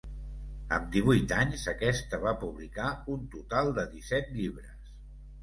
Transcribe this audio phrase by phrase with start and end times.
[0.77, 4.91] Amb divuit anys, aquesta va publicar un total de disset llibres.